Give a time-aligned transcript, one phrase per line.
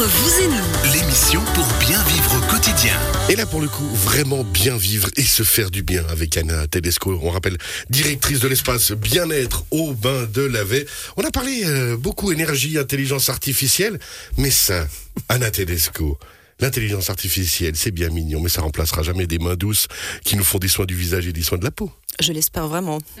[0.00, 2.98] Entre vous et nous, L'émission pour bien vivre au quotidien.
[3.28, 6.66] Et là, pour le coup, vraiment bien vivre et se faire du bien avec Anna
[6.66, 7.20] Tedesco.
[7.22, 7.58] On rappelle,
[7.90, 10.86] directrice de l'espace bien-être au bain de Lavet.
[11.18, 13.98] On a parlé euh, beaucoup énergie, intelligence artificielle,
[14.38, 14.88] mais ça,
[15.28, 16.18] Anna Tedesco.
[16.60, 19.86] L'intelligence artificielle, c'est bien mignon, mais ça remplacera jamais des mains douces
[20.24, 21.92] qui nous font des soins du visage et des soins de la peau.
[22.20, 22.98] Je l'espère vraiment.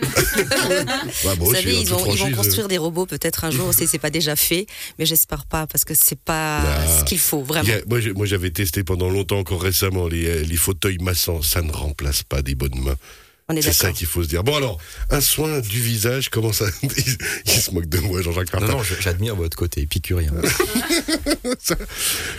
[1.24, 3.86] Bah, Vous savez, ils vont, ils vont franchise, construire des robots peut-être un jour, si
[3.86, 4.66] c'est pas déjà fait,
[4.98, 6.62] mais j'espère pas parce que c'est pas
[6.98, 7.68] ce qu'il faut vraiment.
[7.68, 11.42] a- moi, j'avais testé pendant longtemps, encore récemment, les, euh, les fauteuils massants.
[11.42, 12.96] Ça ne remplace pas des bonnes mains.
[13.60, 14.42] C'est ça qu'il faut se dire.
[14.44, 14.78] Bon alors,
[15.10, 16.90] un soin du visage, comment ça il,
[17.46, 18.76] il se moque de moi, Jean-Jacques Non, Martin.
[18.76, 20.32] non, je- j'admire votre côté épicurien.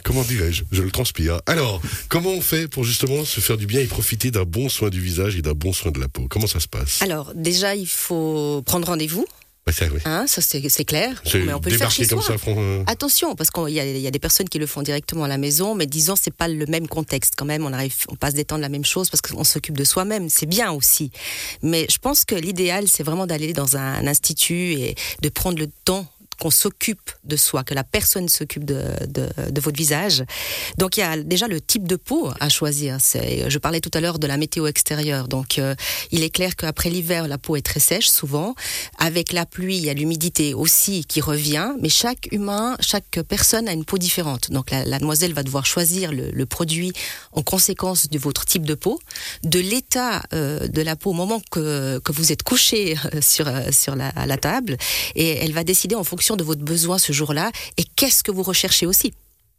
[0.04, 0.64] Comment dirais-je?
[0.72, 1.42] Je le transpire.
[1.46, 4.90] Alors, comment on fait pour justement se faire du bien et profiter d'un bon soin
[4.90, 6.28] du visage et d'un bon soin de la peau?
[6.30, 7.02] Comment ça se passe?
[7.02, 9.26] Alors déjà, il faut prendre rendez-vous,
[9.72, 10.00] ça, oui.
[10.06, 12.34] hein, ça c'est clair, mais on peut le faire chez comme soi.
[12.34, 14.68] ça, front, euh, Attention, parce qu'il y, a- il y a des personnes qui le
[14.68, 17.66] font directement à la maison, mais disons c'est pas le même contexte quand même.
[17.66, 20.30] On arrive, on passe des temps de la même chose parce qu'on s'occupe de soi-même.
[20.30, 21.12] C'est bien aussi,
[21.62, 25.68] mais je pense que l'idéal c'est vraiment d'aller dans un, institut et de prendre le
[25.86, 26.06] temps
[26.42, 30.24] qu'on s'occupe de soi, que la personne s'occupe de, de, votre visage.
[30.80, 32.98] Donc il y a déjà le type de peau à choisir.
[33.00, 35.28] Je parlais tout à l'heure de la météo extérieure.
[35.28, 35.76] Donc euh,
[36.10, 38.56] il est clair qu'après l'hiver, la peau est très sèche souvent.
[38.98, 41.74] Avec la pluie, il y a l'humidité aussi qui revient.
[41.80, 44.50] Mais chaque humain, chaque personne a une peau différente.
[44.50, 46.92] Donc la, demoiselle va devoir choisir le, produit
[47.34, 49.00] en conséquence de votre type de peau,
[49.44, 53.48] de l'état euh, de la peau au moment que, que vous êtes couché euh, sur,
[53.72, 54.78] sur la, la table.
[55.14, 58.44] Et elle va décider en fonction de votre besoin ce jour-là et qu'est-ce que vous
[58.44, 59.14] recherchez aussi.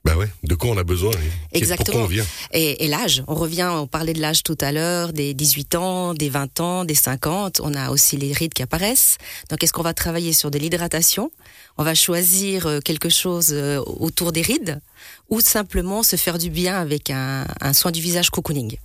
[0.05, 1.13] Bah ouais, de quoi on a besoin
[1.53, 2.01] et Exactement.
[2.03, 2.27] On vient?
[2.53, 6.15] Et, et l'âge, on revient, on parlait de l'âge tout à l'heure, des 18 ans,
[6.15, 7.61] des 20 ans, des 50.
[7.63, 9.19] On a aussi les rides qui apparaissent.
[9.49, 11.31] Donc, est-ce qu'on va travailler sur de l'hydratation?
[11.79, 14.81] On va choisir euh, quelque chose euh, autour des rides?
[15.31, 18.77] Ou simplement se faire du bien avec un, un soin du visage cocooning?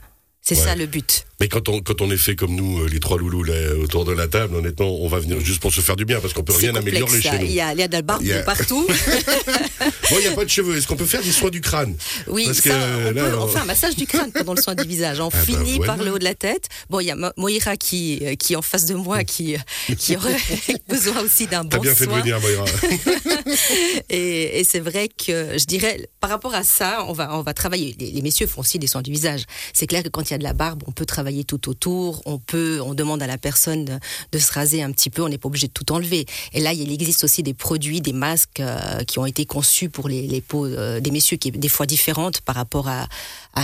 [0.50, 0.62] C'est Ouais.
[0.64, 1.26] ça le but.
[1.42, 4.06] Mais quand on, quand on est fait comme nous, euh, les trois loulous là, autour
[4.06, 6.44] de la table, honnêtement, on va venir juste pour se faire du bien parce qu'on
[6.46, 7.32] peut rien améliorer ça.
[7.32, 7.46] chez nous.
[7.46, 8.88] Il y a, il y a de la barbe Il y a- de partout.
[10.10, 10.78] Bon, il n'y a pas de cheveux.
[10.78, 11.96] Est-ce qu'on peut faire des soins du crâne
[12.28, 14.54] Oui, Parce ça, que, on, là, peut, on on- fait un massage du crâne pendant
[14.54, 15.20] le soin du visage.
[15.20, 15.96] On bah, finit voilà.
[15.96, 16.68] par le haut de la tête.
[16.90, 19.56] Bon, il y a Mo- Moira qui, euh, qui est en face de moi, qui,
[19.98, 20.38] qui aurait
[20.90, 22.22] besoin aussi d'un T'as bon bien fait de soin.
[22.22, 22.66] venir, Moira.
[24.10, 27.54] Et, et c'est vrai que je dirais, par rapport à ça, on va, on va
[27.54, 27.96] travailler.
[28.00, 29.44] Les, les messieurs font aussi des soins du visage.
[29.74, 32.22] C'est clair que quand il y a de la barbe, on peut travailler tout autour.
[32.26, 33.94] On peut, on demande à la personne de,
[34.32, 35.22] de se raser un petit peu.
[35.24, 36.26] On n'est pas obligé de tout enlever.
[36.54, 39.97] Et là, il existe aussi des produits, des masques euh, qui ont été conçus pour
[40.06, 43.08] les, les peaux euh, des messieurs, qui est des fois différentes par rapport à,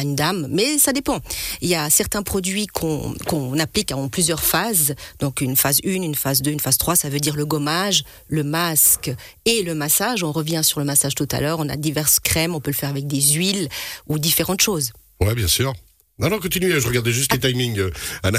[0.02, 0.48] une dame.
[0.50, 1.20] Mais ça dépend.
[1.62, 4.96] Il y a certains produits qu'on qu'on applique en plusieurs phases.
[5.20, 8.04] Donc une phase 1, une phase 2, une phase 3, ça veut dire le gommage,
[8.28, 9.12] le masque
[9.46, 10.24] et le massage.
[10.24, 11.60] On revient sur le massage tout à l'heure.
[11.60, 13.70] On a diverses crèmes, on peut le faire avec des huiles
[14.08, 14.92] ou différentes choses.
[15.22, 15.74] Ouais, bien sûr.
[16.20, 17.90] Non, non, continuez, je regardais juste les timings, euh,
[18.22, 18.38] Anna.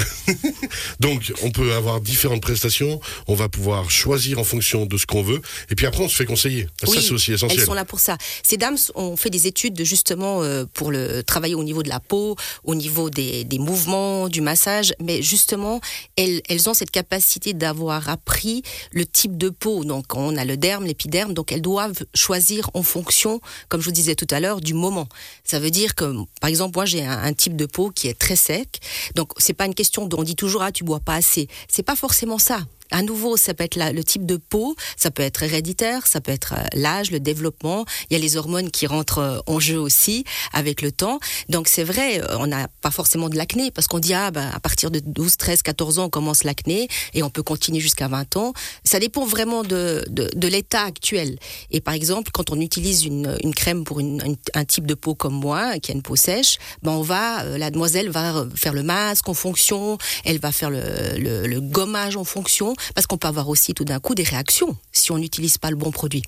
[1.01, 5.21] Donc, on peut avoir différentes prestations, on va pouvoir choisir en fonction de ce qu'on
[5.21, 6.69] veut, et puis après, on se fait conseiller.
[6.79, 7.59] Ça, c'est aussi essentiel.
[7.59, 8.17] Elles sont là pour ça.
[8.43, 11.89] Ces dames ont fait des études de, justement euh, pour le travailler au niveau de
[11.89, 15.81] la peau, au niveau des, des mouvements, du massage, mais justement,
[16.15, 18.63] elles, elles ont cette capacité d'avoir appris
[18.93, 19.83] le type de peau.
[19.83, 23.91] Donc, on a le derme, l'épiderme, donc elles doivent choisir en fonction, comme je vous
[23.91, 25.09] disais tout à l'heure, du moment.
[25.43, 26.05] Ça veut dire que,
[26.39, 28.79] par exemple, moi, j'ai un, un type de peau qui est très sec,
[29.15, 31.47] donc c'est pas une question dont on dit toujours ah tu bois pas assez.
[31.67, 32.59] C'est pas forcément ça.
[32.91, 36.31] À nouveau, ça peut être le type de peau, ça peut être héréditaire, ça peut
[36.31, 37.85] être euh, l'âge, le développement.
[38.09, 40.23] Il y a les hormones qui rentrent euh, en jeu aussi
[40.53, 41.19] avec le temps.
[41.49, 44.49] Donc c'est vrai, euh, on n'a pas forcément de l'acné parce qu'on dit ah ben,
[44.53, 48.07] à partir de 12, 13, 14 ans on commence l'acné et on peut continuer jusqu'à
[48.07, 48.53] 20 ans.
[48.83, 51.39] Ça dépend vraiment de, de, de l'état actuel.
[51.71, 54.93] Et par exemple, quand on utilise une, une crème pour une- une- un type de
[54.93, 58.73] peau comme moi, qui a une peau sèche, ben on va, la demoiselle va faire
[58.73, 60.81] le masque en fonction, elle va faire le,
[61.17, 64.77] le, le gommage en fonction, parce qu'on peut avoir aussi tout d'un coup des réactions
[64.91, 66.23] si on n'utilise pas le bon produit.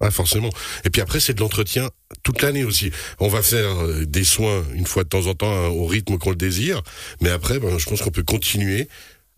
[0.00, 0.48] Ouais, forcément.
[0.84, 1.90] Et puis après, c'est de l'entretien
[2.22, 2.90] toute l'année aussi.
[3.18, 6.16] On va faire euh, des soins une fois de temps en temps hein, au rythme
[6.16, 6.82] qu'on le désire,
[7.20, 8.88] mais après, ben, je pense qu'on peut continuer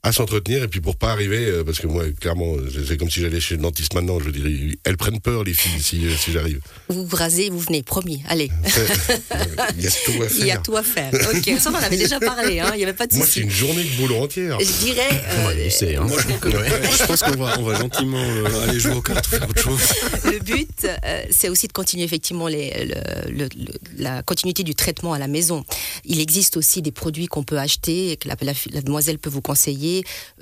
[0.04, 2.56] à s'entretenir et puis pour pas arriver, euh, parce que moi, clairement,
[2.88, 5.80] c'est comme si j'allais chez le dentiste maintenant, je dire, elles prennent peur, les filles,
[5.80, 6.58] si, euh, si j'arrive.
[6.88, 8.20] Vous vous rasez, vous venez, promis.
[8.28, 8.50] Allez,
[9.78, 10.38] Il y a tout à faire.
[10.40, 11.12] il y a tout à faire.
[11.14, 13.40] Ok, ça on en avait déjà parlé, hein, il n'y avait pas de Moi, c'est
[13.40, 14.58] une journée de boulot entière.
[14.58, 16.02] Je dirais, euh, Ouais, c'est, hein.
[16.08, 19.30] Moi, je je pense qu'on va, on va gentiment euh, aller jouer aux cartes ou
[19.30, 19.80] faire autre chose.
[20.24, 24.74] le but, euh, c'est aussi de continuer effectivement les- le- le- le- la continuité du
[24.74, 25.64] traitement à la maison.
[26.04, 29.30] Il existe aussi des produits qu'on peut acheter et que la, la- la demoiselle peut
[29.30, 29.91] vous conseiller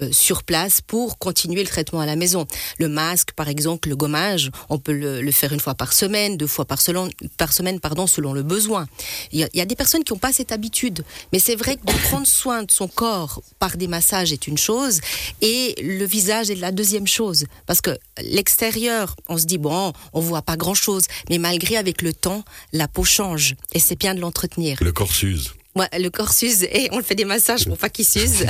[0.03, 2.47] euh, sur place pour continuer le traitement à la maison.
[2.79, 6.47] Le masque, par exemple, le gommage, on peut le, faire une fois par semaine, deux
[6.47, 8.87] fois par, selon, par semaine, pardon, selon le besoin.
[9.33, 11.99] Il y a, des personnes qui n'ont pas cette habitude, mais c'est vrai que de
[12.09, 15.01] prendre soin de son corps par des massages est une chose,
[15.41, 20.21] et le visage est la deuxième chose, parce que l'extérieur, on se dit bon, on
[20.21, 24.21] voit pas grand-chose, mais malgré avec le temps, la peau change, et c'est bien de
[24.21, 24.79] l'entretenir.
[24.81, 25.53] Le corps s'use.
[25.77, 28.45] Ouais, le corps s'use et on le fait des massages pour pas qu'il s'use.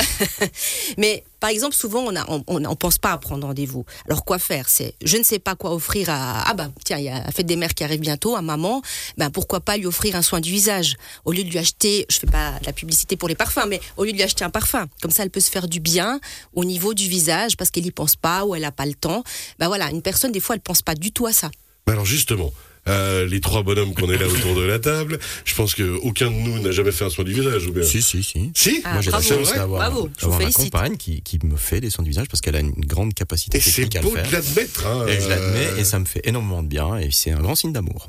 [0.99, 3.85] Mais par exemple, souvent on a, on, pense pas à prendre rendez-vous.
[4.07, 4.71] Alors quoi faire?
[4.71, 6.45] C'est, je ne sais pas quoi offrir à.
[6.49, 8.81] Ah bah tiens, il y a la fête des mères qui arrive bientôt, à maman.
[9.19, 10.97] Ben pourquoi pas lui offrir un soin du visage?
[11.27, 12.07] Au lieu de lui acheter.
[12.09, 14.45] Je fais pas de la publicité pour les parfums, mais au lieu de lui acheter
[14.45, 16.21] un parfum, comme ça elle peut se faire du bien
[16.55, 19.25] au niveau du visage parce qu'elle y pense pas ou elle a pas le temps.
[19.59, 21.51] Ben voilà, une personne des fois elle pense pas du tout à ça.
[21.87, 22.51] Mais alors justement,
[22.91, 26.31] euh, les trois bonhommes qu'on est là autour de la table, je pense que aucun
[26.31, 28.51] de nous n'a jamais fait un soin du visage, ou bien Si, si, si.
[28.55, 29.93] Si Ah, Moi, j'ai la chance d'avoir
[30.39, 33.15] ma compagne qui, qui me fait des soins du visage parce qu'elle a une grande
[33.15, 34.87] capacité Et c'est technique à le beau de l'admettre.
[34.87, 37.41] Hein, Et je l'admets euh, et ça me fait énormément de bien et c'est un
[37.41, 38.09] grand signe d'amour.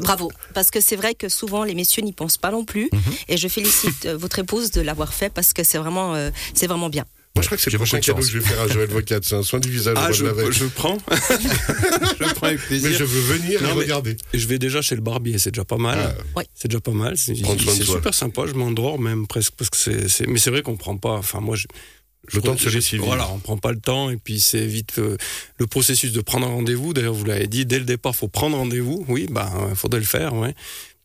[0.00, 2.88] Bravo, parce que c'est vrai que souvent les messieurs n'y pensent pas non plus.
[2.92, 3.00] Mhm.
[3.28, 6.66] Et je félicite euh, votre épouse de l'avoir fait parce que c'est vraiment, euh, c'est
[6.66, 7.04] vraiment bien.
[7.38, 9.20] Moi, je crois que c'est le prochain cadeau que je vais faire à Joël Vocat.
[9.22, 10.48] C'est un soin du visage Ah, je, de la veille.
[10.50, 10.98] je prends.
[11.10, 12.98] je prends avec Mais plaisir.
[12.98, 14.16] je veux venir Non, et mais- regarder.
[14.34, 15.98] Je vais déjà chez le barbier, c'est déjà pas mal.
[16.18, 16.22] Ah.
[16.36, 16.44] Oui.
[16.54, 17.16] C'est déjà pas mal.
[17.16, 18.42] C'est super sympa.
[18.48, 19.76] Je m'endors même presque parce que
[20.08, 20.26] c'est.
[20.26, 21.12] Mais c'est vrai qu'on prend pas.
[21.12, 21.66] Enfin, moi, je.
[22.34, 23.06] Le temps de se laisser vivre.
[23.06, 25.16] Voilà, on prend pas le temps et puis c'est vite euh,
[25.58, 26.92] le processus de prendre un rendez-vous.
[26.92, 29.06] D'ailleurs, vous l'avez dit dès le départ, faut prendre rendez-vous.
[29.08, 30.54] Oui, bah, faudrait le faire, ouais.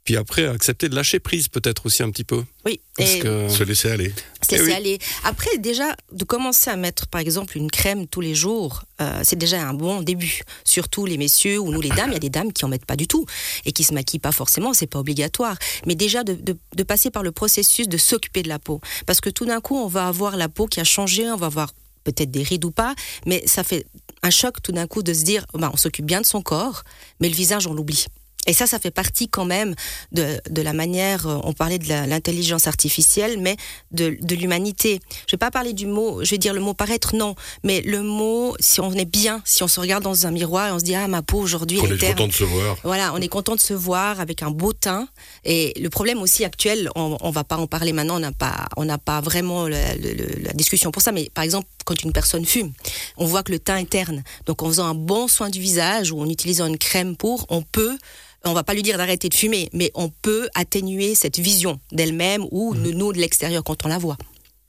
[0.03, 3.47] Puis après, accepter de lâcher prise peut-être aussi un petit peu, Oui, parce et que
[3.47, 4.11] Se laisser aller.
[4.53, 4.73] Eh laisser oui.
[4.73, 4.99] aller.
[5.23, 9.35] Après, déjà, de commencer à mettre, par exemple, une crème tous les jours, euh, c'est
[9.35, 10.41] déjà un bon début.
[10.63, 12.85] Surtout les messieurs ou nous les dames, il y a des dames qui en mettent
[12.85, 13.25] pas du tout
[13.65, 15.57] et qui se maquillent pas forcément, c'est pas obligatoire.
[15.85, 19.21] Mais déjà de, de, de passer par le processus de s'occuper de la peau, parce
[19.21, 21.71] que tout d'un coup, on va avoir la peau qui a changé, on va avoir
[22.03, 22.95] peut-être des rides ou pas,
[23.25, 23.85] mais ça fait
[24.23, 26.83] un choc tout d'un coup de se dire, bah, on s'occupe bien de son corps,
[27.19, 28.05] mais le visage, on l'oublie.
[28.47, 29.75] Et ça, ça fait partie quand même
[30.11, 33.55] de, de la manière, euh, on parlait de l'intelligence artificielle, mais
[33.91, 34.99] de, de l'humanité.
[35.27, 38.01] Je vais pas parler du mot, je vais dire le mot paraître, non, mais le
[38.01, 40.83] mot, si on est bien, si on se regarde dans un miroir et on se
[40.83, 42.77] dit, ah, ma peau aujourd'hui, On est content de se voir.
[42.83, 45.07] Voilà, on est content de se voir avec un beau teint.
[45.45, 48.67] Et le problème aussi actuel, on, on va pas en parler maintenant, on n'a pas,
[48.77, 51.11] on pas vraiment la discussion pour ça.
[51.11, 52.71] Mais par exemple, quand une personne fume,
[53.17, 54.23] on voit que le teint est terne.
[54.45, 57.61] Donc en faisant un bon soin du visage ou en utilisant une crème pour, on
[57.61, 57.97] peut
[58.45, 62.45] on va pas lui dire d'arrêter de fumer, mais on peut atténuer cette vision d'elle-même
[62.51, 64.17] ou de nous de l'extérieur quand on la voit.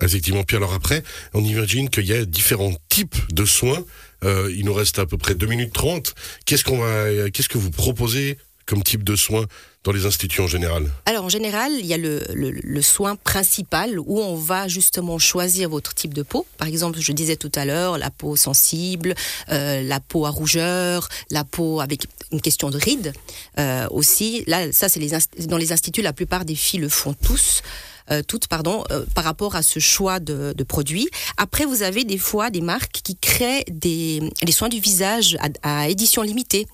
[0.02, 0.44] Effectivement.
[0.44, 1.02] Puis alors après,
[1.32, 3.84] on imagine qu'il y a différents types de soins.
[4.22, 6.14] Euh, il nous reste à peu près 2 minutes 30.
[6.46, 9.46] Qu'est-ce qu'on va, qu'est-ce que vous proposez comme type de soins
[9.84, 13.99] dans les instituts en général Alors en général, il y a le, le- soin principal
[13.99, 16.46] où on va justement choisir votre type de peau.
[16.56, 19.14] Par exemple, je disais tout à l'heure, la peau sensible,
[19.50, 23.12] euh, la peau à rougeur, la peau avec une question de rides
[23.58, 24.43] euh, aussi.
[24.46, 25.00] Là, ça c'est
[25.46, 27.62] dans les instituts, la plupart des filles le font tous.
[28.10, 28.84] euh, toutes, pardon,
[29.14, 31.08] par rapport à ce choix de, produits.
[31.38, 35.88] Après, vous avez des fois des marques qui créent des, des soins du visage à
[35.88, 36.67] édition limitée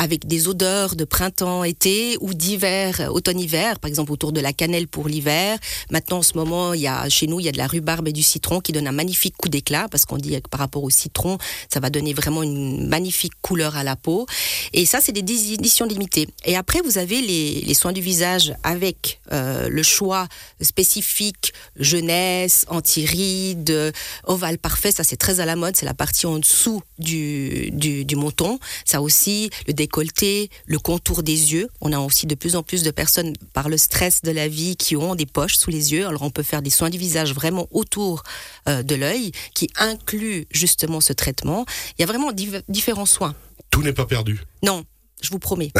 [0.00, 4.54] avec des odeurs de printemps, été ou d'hiver, euh, automne-hiver, par exemple autour de la
[4.54, 5.58] cannelle pour l'hiver.
[5.90, 8.08] Maintenant, en ce moment, il y a chez nous, il y a de la rhubarbe
[8.08, 10.84] et du citron qui donne un magnifique coup d'éclat parce qu'on dit que par rapport
[10.84, 11.36] au citron,
[11.70, 14.24] ça va donner vraiment une magnifique couleur à la peau.
[14.72, 16.28] Et ça, c'est des éditions limitées.
[16.46, 20.28] Et après, vous avez les, soins du visage avec euh, le choix
[20.62, 23.92] spécifique jeunesse, anti-rides, euh,
[24.24, 24.92] ovale parfait.
[24.92, 25.76] Ça, c'est très à la mode.
[25.76, 28.58] C'est la partie en dessous du, du, du menton.
[28.86, 31.68] Ça aussi, le décolleté, le contour des yeux.
[31.80, 34.76] On a aussi de plus en plus de personnes par le stress de la vie
[34.76, 36.06] qui ont des poches sous les yeux.
[36.06, 38.22] Alors on peut faire des soins du visage vraiment autour
[38.68, 41.66] euh, de l'œil qui inclut justement ce traitement.
[41.98, 43.34] Il y a vraiment div- différents soins.
[43.70, 44.40] Tout n'est pas perdu.
[44.62, 44.84] Non.
[45.22, 45.70] Je vous promets.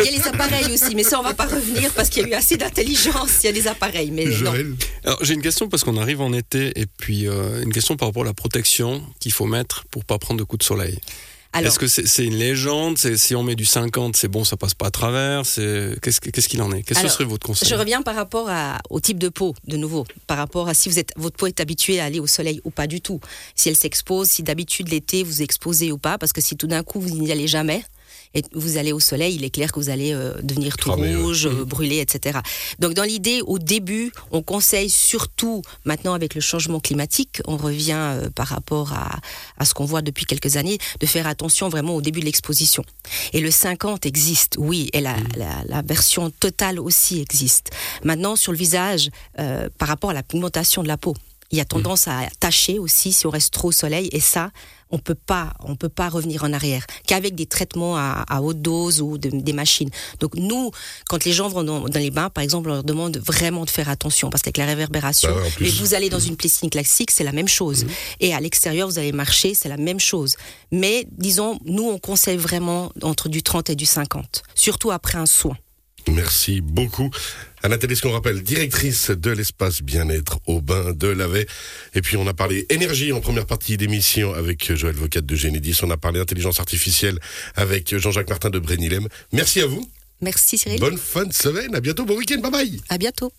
[0.00, 2.24] Il y a les appareils aussi, mais ça on va pas revenir parce qu'il y
[2.24, 3.44] a eu assez d'intelligence.
[3.44, 4.52] Il y a des appareils, mais non.
[5.04, 8.08] Alors j'ai une question parce qu'on arrive en été et puis euh, une question par
[8.08, 10.98] rapport à la protection qu'il faut mettre pour pas prendre de coups de soleil.
[11.54, 12.98] Est-ce que c'est une légende?
[12.98, 15.42] Si on met du 50, c'est bon, ça passe pas à travers?
[15.42, 16.82] Qu'est-ce que- qu'est-ce qu'il en est?
[16.82, 19.76] Qu'est-ce que serait votre conseil Je reviens par rapport à- au type de peau, de
[19.76, 22.60] nouveau, par rapport à si vous êtes, votre peau est habituée à aller au soleil
[22.64, 23.18] ou pas du tout.
[23.56, 26.82] Si elle s'expose, si d'habitude l'été vous exposez ou pas, parce que si tout d'un
[26.82, 27.82] coup vous n'y allez jamais,
[28.34, 31.16] et vous allez au soleil, il est clair que vous allez euh, devenir tout Cramer,
[31.16, 31.22] ouais.
[31.22, 32.38] rouge, euh, brûler, etc.
[32.78, 37.92] Donc dans l'idée, au début, on conseille surtout, maintenant avec le changement climatique, on revient
[37.96, 39.18] euh, par rapport à,
[39.58, 42.84] à ce qu'on voit depuis quelques années, de faire attention vraiment au début de l'exposition.
[43.32, 47.70] Et le 50 existe, oui, et la, la, la version totale aussi existe.
[48.04, 51.14] Maintenant, sur le visage, euh, par rapport à la pigmentation de la peau,
[51.50, 54.08] Il y a tendance à tacher aussi si on reste trop au soleil.
[54.12, 54.50] Et ça,
[54.90, 58.60] on peut pas, on peut pas revenir en arrière qu'avec des traitements à, à haute
[58.60, 59.88] dose ou de- des machines.
[60.20, 60.70] Donc nous,
[61.08, 63.70] quand les gens vont dans, dans les bains, par exemple, on leur demande vraiment de
[63.70, 67.10] faire attention parce qu'avec la réverbération, Bah ouais, mais vous allez dans une piscine classique,
[67.10, 67.86] c'est la même chose.
[68.20, 70.36] Et à l'extérieur, vous allez marcher, c'est la même chose.
[70.70, 75.26] Mais disons, nous, on conseille vraiment entre du 30 et du 50, surtout après un
[75.26, 75.56] soin.
[76.06, 77.10] Merci beaucoup.
[77.62, 81.46] Anna Télesco, on rappelle, directrice de l'espace bien-être au bain de Lavet.
[81.94, 85.78] Et puis, on a parlé énergie en première partie d'émission avec Joël Vocat de Génédis.
[85.82, 87.18] On a parlé intelligence artificielle
[87.56, 89.08] avec Jean-Jacques Martin de Brénilem.
[89.32, 89.86] Merci à vous.
[90.20, 90.80] Merci Cyril.
[90.80, 91.74] Bonne fin de semaine.
[91.74, 92.04] À bientôt.
[92.04, 92.40] Bon week-end.
[92.40, 92.80] Bye bye.
[92.88, 93.26] À bientôt.